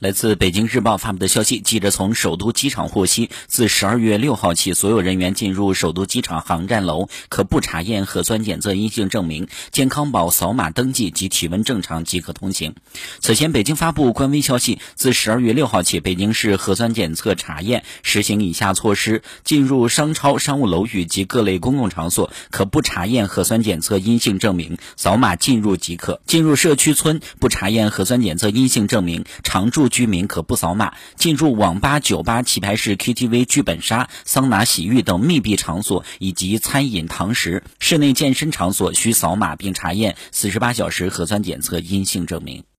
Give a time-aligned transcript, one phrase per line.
[0.00, 12.76] 来自北京日报发布的消息，记者从首都机场获悉，自十二月六号起，所有人员进入首都机场航站楼可不查验核酸检测阴性证明，健康宝扫码登记及体温正常即可通行。
[13.20, 29.89] 此前，北京发布官微消息，自十二月六号起，北京市核酸检测查验实行以下措施：进入商超、商务楼宇及各类公共场所，可不查验核酸检测阴性证明，扫码进入即可；进入社区村不查验核酸检测阴性证明，常住。
[29.90, 42.64] 居民可不扫码进入网吧、酒吧、棋牌室、KTV、剧本杀、桑拿、洗浴等密闭场所以及餐饮堂食、室内健身场所，需扫码并查验四十八小时核酸检测阴性证明。